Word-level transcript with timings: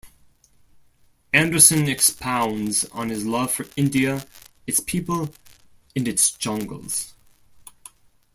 Anderson 1.31 1.87
expounds 1.87 2.85
on 2.85 3.09
his 3.09 3.23
love 3.23 3.51
for 3.51 3.67
India, 3.75 4.25
its 4.65 4.79
people, 4.79 5.29
and 5.95 6.07
its 6.07 6.31
jungles. 6.31 7.13